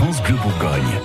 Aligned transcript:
France 0.00 0.22
Bleu 0.22 0.34
Bourgogne. 0.36 0.98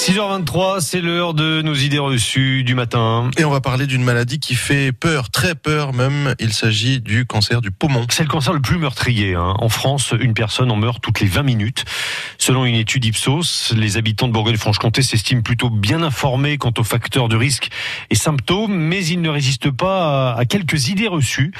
6h23, 0.00 0.80
c'est 0.80 1.00
l'heure 1.00 1.34
de 1.34 1.62
nos 1.62 1.74
idées 1.74 2.00
reçues 2.00 2.64
du 2.64 2.74
matin. 2.74 3.30
Et 3.36 3.44
on 3.44 3.50
va 3.50 3.60
parler 3.60 3.86
d'une 3.86 4.02
maladie 4.02 4.40
qui 4.40 4.56
fait 4.56 4.90
peur, 4.90 5.30
très 5.30 5.54
peur 5.54 5.92
même. 5.92 6.34
Il 6.40 6.52
s'agit 6.52 7.00
du 7.00 7.26
cancer 7.26 7.60
du 7.60 7.70
poumon. 7.70 8.06
C'est 8.10 8.24
le 8.24 8.28
cancer 8.28 8.52
le 8.52 8.60
plus 8.60 8.78
meurtrier. 8.78 9.34
Hein. 9.34 9.54
En 9.58 9.68
France, 9.68 10.14
une 10.18 10.34
personne 10.34 10.72
en 10.72 10.76
meurt 10.76 11.00
toutes 11.00 11.20
les 11.20 11.28
20 11.28 11.44
minutes. 11.44 11.84
Selon 12.40 12.64
une 12.64 12.74
étude 12.74 13.04
Ipsos, 13.04 13.74
les 13.76 13.98
habitants 13.98 14.26
de 14.26 14.32
Bourgogne-Franche-Comté 14.32 15.02
s'estiment 15.02 15.42
plutôt 15.42 15.68
bien 15.68 16.02
informés 16.02 16.56
quant 16.56 16.72
aux 16.78 16.84
facteurs 16.84 17.28
de 17.28 17.36
risque 17.36 17.68
et 18.08 18.14
symptômes, 18.14 18.74
mais 18.74 19.04
ils 19.04 19.20
ne 19.20 19.28
résistent 19.28 19.70
pas 19.70 20.32
à 20.32 20.46
quelques 20.46 20.88
idées 20.88 21.06
reçues. 21.06 21.52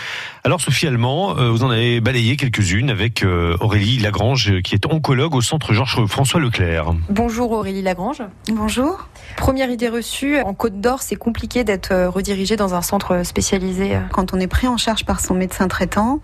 Alors 0.43 0.63
Sophie 0.63 0.87
Allemand, 0.87 1.37
euh, 1.37 1.51
vous 1.51 1.65
en 1.65 1.71
avez 1.71 2.01
balayé 2.01 2.39
quelques-unes 2.39 2.89
avec 2.89 3.23
euh, 3.23 3.59
Aurélie 3.61 3.99
Lagrange, 3.99 4.63
qui 4.63 4.75
est 4.75 4.87
oncologue 4.87 5.35
au 5.35 5.43
centre 5.43 5.75
Georges-François 5.75 6.41
Leclerc. 6.41 6.95
Bonjour 7.11 7.53
Aurélie 7.53 7.83
Lagrange. 7.83 8.23
Bonjour. 8.51 9.07
Première 9.37 9.69
idée 9.71 9.91
reçue, 9.91 10.41
en 10.41 10.55
Côte 10.55 10.81
d'Or, 10.81 11.03
c'est 11.03 11.17
compliqué 11.17 11.63
d'être 11.63 11.93
euh, 11.93 12.09
redirigé 12.09 12.57
dans 12.57 12.73
un 12.73 12.81
centre 12.81 13.21
spécialisé. 13.23 13.99
Quand 14.13 14.33
on 14.33 14.41
est 14.41 14.47
pris 14.47 14.67
en 14.67 14.79
charge 14.79 15.05
par 15.05 15.21
son 15.21 15.35
médecin 15.35 15.69
traitant 15.69 16.21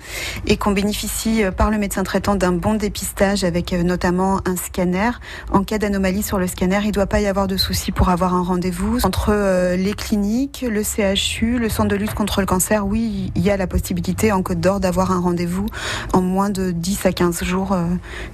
et 0.46 0.56
qu'on 0.56 0.72
bénéficie 0.72 1.42
par 1.54 1.70
le 1.70 1.76
médecin 1.76 2.04
traitant 2.04 2.36
d'un 2.36 2.52
bon 2.52 2.72
dépistage 2.72 3.44
avec 3.44 3.72
notamment 3.72 4.40
un 4.46 4.55
scanner, 4.56 5.10
en 5.52 5.62
cas 5.62 5.78
d'anomalie 5.78 6.22
sur 6.22 6.38
le 6.38 6.46
scanner, 6.46 6.78
il 6.82 6.88
ne 6.88 6.92
doit 6.92 7.06
pas 7.06 7.20
y 7.20 7.26
avoir 7.26 7.46
de 7.46 7.56
souci 7.56 7.92
pour 7.92 8.08
avoir 8.08 8.34
un 8.34 8.42
rendez-vous. 8.42 8.98
Entre 9.04 9.76
les 9.76 9.94
cliniques, 9.94 10.64
le 10.68 10.82
CHU, 10.82 11.58
le 11.58 11.68
centre 11.68 11.88
de 11.88 11.96
lutte 11.96 12.14
contre 12.14 12.40
le 12.40 12.46
cancer, 12.46 12.86
oui, 12.86 13.32
il 13.34 13.42
y 13.42 13.50
a 13.50 13.56
la 13.56 13.66
possibilité 13.66 14.32
en 14.32 14.42
Côte 14.42 14.60
d'Or 14.60 14.80
d'avoir 14.80 15.12
un 15.12 15.20
rendez-vous 15.20 15.66
en 16.12 16.22
moins 16.22 16.50
de 16.50 16.70
10 16.70 17.06
à 17.06 17.12
15 17.12 17.44
jours, 17.44 17.76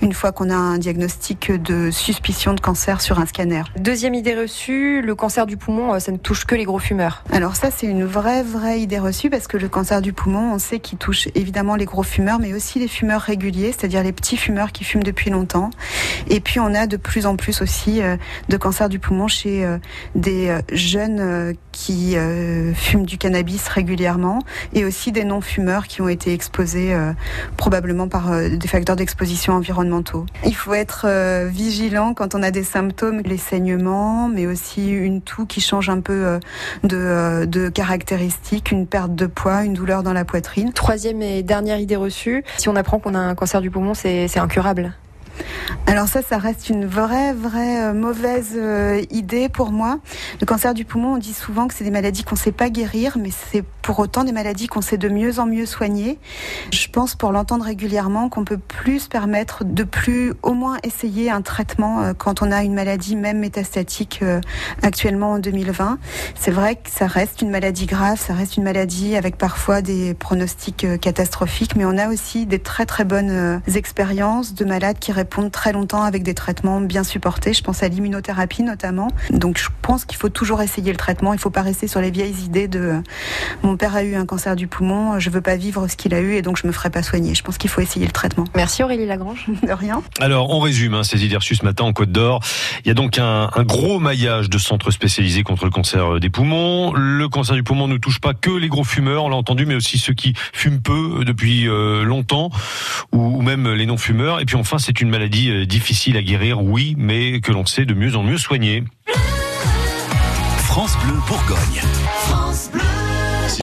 une 0.00 0.12
fois 0.12 0.32
qu'on 0.32 0.50
a 0.50 0.56
un 0.56 0.78
diagnostic 0.78 1.50
de 1.50 1.90
suspicion 1.90 2.54
de 2.54 2.60
cancer 2.60 3.00
sur 3.00 3.18
un 3.18 3.26
scanner. 3.26 3.62
Deuxième 3.78 4.14
idée 4.14 4.34
reçue, 4.34 5.02
le 5.02 5.14
cancer 5.14 5.46
du 5.46 5.56
poumon, 5.56 5.98
ça 6.00 6.12
ne 6.12 6.16
touche 6.16 6.44
que 6.44 6.54
les 6.54 6.64
gros 6.64 6.78
fumeurs. 6.78 7.24
Alors 7.32 7.56
ça, 7.56 7.70
c'est 7.70 7.86
une 7.86 8.04
vraie, 8.04 8.42
vraie 8.42 8.80
idée 8.80 8.98
reçue 8.98 9.30
parce 9.30 9.46
que 9.46 9.56
le 9.56 9.68
cancer 9.68 10.02
du 10.02 10.12
poumon, 10.12 10.52
on 10.54 10.58
sait 10.58 10.80
qu'il 10.80 10.98
touche 10.98 11.28
évidemment 11.34 11.76
les 11.76 11.84
gros 11.84 12.02
fumeurs, 12.02 12.38
mais 12.38 12.52
aussi 12.54 12.78
les 12.78 12.88
fumeurs 12.88 13.20
réguliers, 13.20 13.72
c'est-à-dire 13.72 14.02
les 14.02 14.12
petits 14.12 14.36
fumeurs 14.36 14.72
qui 14.72 14.84
fument 14.84 15.02
depuis 15.02 15.30
longtemps. 15.30 15.70
Et 16.28 16.40
puis 16.40 16.60
on 16.60 16.74
a 16.74 16.86
de 16.86 16.96
plus 16.96 17.26
en 17.26 17.36
plus 17.36 17.62
aussi 17.62 18.00
de 18.48 18.56
cancer 18.56 18.88
du 18.88 18.98
poumon 18.98 19.28
chez 19.28 19.66
des 20.14 20.56
jeunes 20.72 21.54
qui 21.72 22.16
fument 22.74 23.06
du 23.06 23.18
cannabis 23.18 23.68
régulièrement 23.68 24.40
et 24.72 24.84
aussi 24.84 25.12
des 25.12 25.24
non-fumeurs 25.24 25.86
qui 25.86 26.02
ont 26.02 26.08
été 26.08 26.32
exposés 26.32 26.96
probablement 27.56 28.08
par 28.08 28.30
des 28.48 28.68
facteurs 28.68 28.96
d'exposition 28.96 29.54
environnementaux. 29.54 30.26
Il 30.44 30.54
faut 30.54 30.74
être 30.74 31.06
vigilant 31.48 32.14
quand 32.14 32.34
on 32.34 32.42
a 32.42 32.50
des 32.50 32.64
symptômes, 32.64 33.22
les 33.24 33.36
saignements, 33.36 34.28
mais 34.28 34.46
aussi 34.46 34.90
une 34.90 35.22
toux 35.22 35.46
qui 35.46 35.60
change 35.60 35.88
un 35.88 36.00
peu 36.00 36.38
de, 36.84 37.44
de 37.46 37.68
caractéristiques, 37.68 38.70
une 38.70 38.86
perte 38.86 39.14
de 39.14 39.26
poids, 39.26 39.64
une 39.64 39.74
douleur 39.74 40.02
dans 40.02 40.12
la 40.12 40.24
poitrine. 40.24 40.72
Troisième 40.72 41.22
et 41.22 41.42
dernière 41.42 41.78
idée 41.78 41.96
reçue, 41.96 42.44
si 42.58 42.68
on 42.68 42.76
apprend 42.76 42.98
qu'on 42.98 43.14
a 43.14 43.18
un 43.18 43.34
cancer 43.34 43.60
du 43.60 43.70
poumon, 43.70 43.94
c'est 43.94 44.38
incurable. 44.38 44.92
Alors 45.86 46.08
ça, 46.08 46.22
ça 46.22 46.38
reste 46.38 46.70
une 46.70 46.86
vraie, 46.86 47.34
vraie 47.34 47.84
euh, 47.84 47.92
mauvaise 47.92 48.52
euh, 48.56 49.02
idée 49.10 49.48
pour 49.48 49.72
moi. 49.72 49.98
Le 50.40 50.46
cancer 50.46 50.74
du 50.74 50.84
poumon, 50.84 51.14
on 51.14 51.18
dit 51.18 51.34
souvent 51.34 51.68
que 51.68 51.74
c'est 51.74 51.84
des 51.84 51.90
maladies 51.90 52.24
qu'on 52.24 52.34
ne 52.34 52.40
sait 52.40 52.50
pas 52.50 52.70
guérir, 52.70 53.18
mais 53.18 53.30
c'est 53.30 53.62
pour 53.82 53.98
autant 53.98 54.24
des 54.24 54.32
maladies 54.32 54.68
qu'on 54.68 54.80
sait 54.80 54.96
de 54.96 55.08
mieux 55.08 55.38
en 55.38 55.44
mieux 55.44 55.66
soigner. 55.66 56.18
Je 56.72 56.88
pense, 56.88 57.14
pour 57.14 57.30
l'entendre 57.30 57.64
régulièrement, 57.64 58.30
qu'on 58.30 58.44
peut 58.44 58.58
plus 58.58 59.00
se 59.00 59.08
permettre 59.10 59.64
de 59.64 59.82
plus 59.82 60.32
au 60.42 60.54
moins 60.54 60.78
essayer 60.82 61.30
un 61.30 61.42
traitement 61.42 62.00
euh, 62.00 62.12
quand 62.16 62.42
on 62.42 62.52
a 62.52 62.62
une 62.62 62.74
maladie 62.74 63.14
même 63.14 63.40
métastatique 63.40 64.24
actuellement 64.82 65.32
en 65.32 65.38
2020. 65.38 65.98
C'est 66.34 66.52
vrai 66.52 66.76
que 66.76 66.90
ça 66.90 67.06
reste 67.06 67.42
une 67.42 67.50
maladie 67.50 67.86
grave, 67.86 68.18
ça 68.18 68.34
reste 68.34 68.56
une 68.56 68.62
maladie 68.62 69.16
avec 69.16 69.36
parfois 69.36 69.82
des 69.82 70.14
pronostics 70.14 70.86
catastrophiques, 71.00 71.76
mais 71.76 71.84
on 71.84 71.98
a 71.98 72.08
aussi 72.08 72.46
des 72.46 72.60
très 72.60 72.86
très 72.86 73.04
bonnes 73.04 73.60
expériences 73.74 74.54
de 74.54 74.64
malades 74.64 74.98
qui 74.98 75.12
répondent 75.12 75.50
très 75.50 75.61
longtemps 75.70 76.02
avec 76.02 76.24
des 76.24 76.34
traitements 76.34 76.80
bien 76.80 77.04
supportés. 77.04 77.52
Je 77.52 77.62
pense 77.62 77.84
à 77.84 77.88
l'immunothérapie 77.88 78.64
notamment. 78.64 79.08
Donc 79.30 79.58
je 79.58 79.68
pense 79.82 80.04
qu'il 80.04 80.18
faut 80.18 80.30
toujours 80.30 80.62
essayer 80.62 80.90
le 80.90 80.98
traitement. 80.98 81.32
Il 81.32 81.36
ne 81.36 81.40
faut 81.40 81.50
pas 81.50 81.62
rester 81.62 81.86
sur 81.86 82.00
les 82.00 82.10
vieilles 82.10 82.42
idées 82.44 82.66
de 82.66 83.00
mon 83.62 83.76
père 83.76 83.94
a 83.94 84.02
eu 84.02 84.16
un 84.16 84.26
cancer 84.26 84.56
du 84.56 84.66
poumon, 84.66 85.20
je 85.20 85.30
veux 85.30 85.40
pas 85.40 85.56
vivre 85.56 85.86
ce 85.86 85.96
qu'il 85.96 86.14
a 86.14 86.20
eu 86.20 86.34
et 86.34 86.42
donc 86.42 86.56
je 86.56 86.66
me 86.66 86.72
ferai 86.72 86.90
pas 86.90 87.02
soigner. 87.02 87.34
Je 87.34 87.42
pense 87.44 87.58
qu'il 87.58 87.70
faut 87.70 87.80
essayer 87.80 88.06
le 88.06 88.12
traitement. 88.12 88.44
Merci 88.56 88.82
Aurélie 88.82 89.06
Lagrange. 89.06 89.46
De 89.62 89.72
rien. 89.72 90.02
Alors 90.18 90.50
on 90.50 90.58
résume 90.58 90.94
hein, 90.94 91.04
ces 91.04 91.24
idées 91.24 91.36
reçues 91.36 91.54
ce 91.54 91.64
matin 91.64 91.84
en 91.84 91.92
Côte 91.92 92.10
d'Or. 92.10 92.40
Il 92.84 92.88
y 92.88 92.90
a 92.90 92.94
donc 92.94 93.18
un, 93.18 93.50
un, 93.54 93.62
gros 93.62 94.00
maillage 94.00 94.50
de 94.50 94.58
centres 94.58 94.90
spécialisés 94.90 95.42
contre 95.42 95.66
le 95.66 95.70
cancer 95.70 96.18
des 96.18 96.30
poumons. 96.30 96.92
Le 96.94 97.28
cancer 97.28 97.54
du 97.54 97.62
poumon 97.62 97.86
ne 97.86 97.98
touche 97.98 98.20
pas 98.20 98.34
que 98.34 98.50
les 98.50 98.68
gros 98.68 98.84
fumeurs, 98.84 99.24
on 99.24 99.28
l'a 99.28 99.36
entendu, 99.36 99.66
mais 99.66 99.74
aussi 99.74 99.98
ceux 99.98 100.14
qui 100.14 100.34
fument 100.52 100.80
peu 100.80 101.24
depuis 101.24 101.68
euh, 101.68 102.04
longtemps 102.04 102.50
ou, 103.12 103.38
ou 103.38 103.42
même 103.42 103.72
les 103.72 103.86
non-fumeurs. 103.86 104.40
Et 104.40 104.44
puis 104.44 104.56
enfin, 104.56 104.78
c'est 104.78 105.00
une 105.00 105.10
maladie 105.52 105.66
difficile 105.66 106.16
à 106.16 106.22
guérir, 106.22 106.62
oui, 106.62 106.94
mais 106.96 107.40
que 107.40 107.52
l'on 107.52 107.66
sait 107.66 107.84
de 107.84 107.94
mieux 107.94 108.16
en 108.16 108.22
mieux 108.22 108.38
soigner. 108.38 108.84
France 110.56 110.96
Bleu 111.04 111.14
Bourgogne. 111.26 111.82
France 112.26 112.70
Bleu. 112.72 113.01